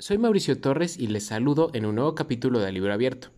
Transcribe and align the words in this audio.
Soy 0.00 0.18
Mauricio 0.18 0.60
Torres 0.60 0.98
y 0.98 1.06
les 1.06 1.26
saludo 1.26 1.70
en 1.74 1.86
un 1.86 1.94
nuevo 1.94 2.16
capítulo 2.16 2.58
de 2.58 2.72
Libro 2.72 2.92
Abierto. 2.92 3.28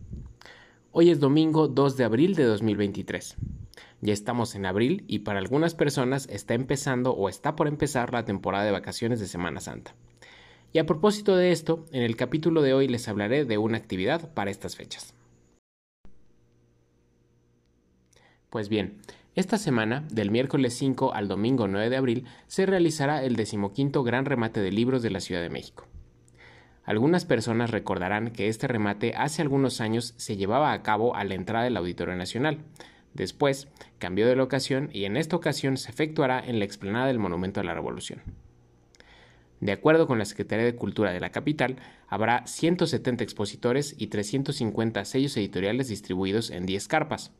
Hoy 0.91 1.11
es 1.11 1.19
domingo 1.19 1.67
2 1.67 1.95
de 1.95 2.05
abril 2.05 2.33
de 2.33 2.45
2023. 2.45 3.37
Ya 4.01 4.11
estamos 4.11 4.55
en 4.55 4.65
abril 4.65 5.05
y 5.07 5.19
para 5.19 5.37
algunas 5.37 5.75
personas 5.75 6.27
está 6.31 6.55
empezando 6.55 7.11
o 7.11 7.29
está 7.29 7.55
por 7.55 7.67
empezar 7.67 8.11
la 8.13 8.25
temporada 8.25 8.63
de 8.63 8.71
vacaciones 8.71 9.19
de 9.19 9.27
Semana 9.27 9.59
Santa. 9.59 9.93
Y 10.73 10.79
a 10.79 10.87
propósito 10.87 11.35
de 11.35 11.51
esto, 11.51 11.85
en 11.91 12.01
el 12.01 12.15
capítulo 12.15 12.63
de 12.63 12.73
hoy 12.73 12.87
les 12.87 13.07
hablaré 13.07 13.45
de 13.45 13.59
una 13.59 13.77
actividad 13.77 14.33
para 14.33 14.49
estas 14.49 14.75
fechas. 14.75 15.13
Pues 18.49 18.69
bien, 18.69 18.97
esta 19.35 19.57
semana, 19.57 20.05
del 20.11 20.31
miércoles 20.31 20.75
5 20.77 21.13
al 21.13 21.27
domingo 21.27 21.67
9 21.67 21.89
de 21.89 21.97
abril, 21.97 22.25
se 22.47 22.65
realizará 22.65 23.23
el 23.23 23.35
decimoquinto 23.35 24.03
Gran 24.03 24.25
Remate 24.25 24.59
de 24.59 24.71
Libros 24.71 25.01
de 25.01 25.11
la 25.11 25.19
Ciudad 25.19 25.41
de 25.41 25.49
México. 25.49 25.87
Algunas 26.83 27.25
personas 27.25 27.69
recordarán 27.69 28.31
que 28.31 28.47
este 28.47 28.67
remate 28.67 29.13
hace 29.15 29.43
algunos 29.43 29.79
años 29.79 30.15
se 30.17 30.37
llevaba 30.37 30.73
a 30.73 30.81
cabo 30.81 31.15
a 31.15 31.23
la 31.23 31.35
entrada 31.35 31.65
del 31.65 31.77
Auditorio 31.77 32.15
Nacional. 32.15 32.57
Después 33.13 33.67
cambió 33.99 34.27
de 34.27 34.35
locación 34.35 34.89
y 34.91 35.05
en 35.05 35.15
esta 35.15 35.35
ocasión 35.35 35.77
se 35.77 35.91
efectuará 35.91 36.43
en 36.43 36.57
la 36.57 36.65
explanada 36.65 37.05
del 37.05 37.19
Monumento 37.19 37.59
a 37.59 37.63
la 37.63 37.75
Revolución. 37.75 38.21
De 39.59 39.71
acuerdo 39.71 40.07
con 40.07 40.17
la 40.17 40.25
Secretaría 40.25 40.65
de 40.65 40.75
Cultura 40.75 41.11
de 41.11 41.19
la 41.19 41.31
capital, 41.31 41.75
habrá 42.07 42.47
170 42.47 43.23
expositores 43.23 43.93
y 43.97 44.07
350 44.07 45.05
sellos 45.05 45.37
editoriales 45.37 45.89
distribuidos 45.89 46.49
en 46.49 46.65
10 46.65 46.87
carpas. 46.87 47.31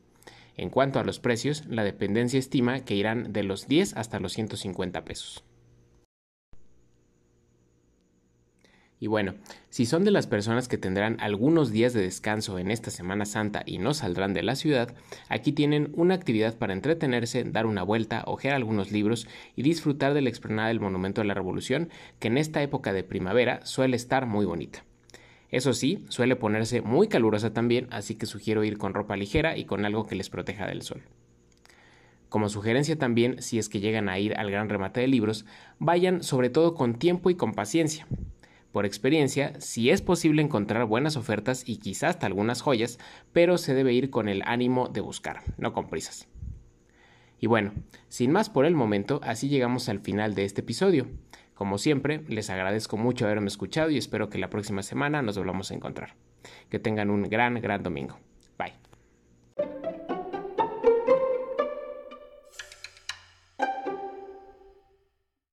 En 0.56 0.70
cuanto 0.70 0.98
a 0.98 1.04
los 1.04 1.20
precios, 1.20 1.64
la 1.66 1.84
dependencia 1.84 2.38
estima 2.38 2.80
que 2.80 2.94
irán 2.94 3.32
de 3.32 3.42
los 3.42 3.66
10 3.68 3.96
hasta 3.96 4.20
los 4.20 4.32
150 4.32 5.04
pesos. 5.04 5.44
Y 9.02 9.06
bueno, 9.06 9.34
si 9.70 9.86
son 9.86 10.04
de 10.04 10.10
las 10.10 10.26
personas 10.26 10.68
que 10.68 10.76
tendrán 10.76 11.16
algunos 11.20 11.72
días 11.72 11.94
de 11.94 12.02
descanso 12.02 12.58
en 12.58 12.70
esta 12.70 12.90
Semana 12.90 13.24
Santa 13.24 13.62
y 13.64 13.78
no 13.78 13.94
saldrán 13.94 14.34
de 14.34 14.42
la 14.42 14.56
ciudad, 14.56 14.94
aquí 15.30 15.52
tienen 15.52 15.90
una 15.94 16.14
actividad 16.14 16.58
para 16.58 16.74
entretenerse, 16.74 17.44
dar 17.44 17.64
una 17.64 17.82
vuelta, 17.82 18.24
ojear 18.26 18.54
algunos 18.54 18.92
libros 18.92 19.26
y 19.56 19.62
disfrutar 19.62 20.12
de 20.12 20.20
la 20.20 20.28
explanada 20.28 20.68
del 20.68 20.80
Monumento 20.80 21.22
a 21.22 21.24
la 21.24 21.32
Revolución, 21.32 21.88
que 22.18 22.28
en 22.28 22.36
esta 22.36 22.62
época 22.62 22.92
de 22.92 23.02
primavera 23.02 23.64
suele 23.64 23.96
estar 23.96 24.26
muy 24.26 24.44
bonita. 24.44 24.84
Eso 25.50 25.72
sí, 25.72 26.04
suele 26.08 26.36
ponerse 26.36 26.80
muy 26.80 27.08
calurosa 27.08 27.52
también, 27.52 27.88
así 27.90 28.14
que 28.14 28.26
sugiero 28.26 28.62
ir 28.64 28.78
con 28.78 28.94
ropa 28.94 29.16
ligera 29.16 29.56
y 29.56 29.64
con 29.64 29.84
algo 29.84 30.06
que 30.06 30.14
les 30.14 30.30
proteja 30.30 30.66
del 30.66 30.82
sol. 30.82 31.02
Como 32.28 32.48
sugerencia 32.48 32.96
también, 32.96 33.42
si 33.42 33.58
es 33.58 33.68
que 33.68 33.80
llegan 33.80 34.08
a 34.08 34.18
ir 34.20 34.36
al 34.36 34.52
gran 34.52 34.68
remate 34.68 35.00
de 35.00 35.08
libros, 35.08 35.44
vayan 35.80 36.22
sobre 36.22 36.48
todo 36.48 36.74
con 36.74 36.94
tiempo 36.94 37.28
y 37.28 37.34
con 37.34 37.54
paciencia. 37.54 38.06
Por 38.70 38.86
experiencia, 38.86 39.60
sí 39.60 39.90
es 39.90 40.00
posible 40.00 40.40
encontrar 40.40 40.86
buenas 40.86 41.16
ofertas 41.16 41.64
y 41.66 41.78
quizás 41.78 42.10
hasta 42.10 42.26
algunas 42.28 42.62
joyas, 42.62 43.00
pero 43.32 43.58
se 43.58 43.74
debe 43.74 43.92
ir 43.92 44.10
con 44.10 44.28
el 44.28 44.42
ánimo 44.46 44.88
de 44.88 45.00
buscar, 45.00 45.42
no 45.58 45.72
con 45.72 45.88
prisas. 45.88 46.28
Y 47.40 47.48
bueno, 47.48 47.72
sin 48.08 48.30
más 48.30 48.48
por 48.48 48.66
el 48.66 48.76
momento, 48.76 49.20
así 49.24 49.48
llegamos 49.48 49.88
al 49.88 49.98
final 49.98 50.36
de 50.36 50.44
este 50.44 50.60
episodio. 50.60 51.08
Como 51.60 51.76
siempre, 51.76 52.22
les 52.26 52.48
agradezco 52.48 52.96
mucho 52.96 53.26
haberme 53.26 53.48
escuchado 53.48 53.90
y 53.90 53.98
espero 53.98 54.30
que 54.30 54.38
la 54.38 54.48
próxima 54.48 54.82
semana 54.82 55.20
nos 55.20 55.36
volvamos 55.36 55.70
a 55.70 55.74
encontrar. 55.74 56.14
Que 56.70 56.78
tengan 56.78 57.10
un 57.10 57.24
gran, 57.24 57.60
gran 57.60 57.82
domingo. 57.82 58.18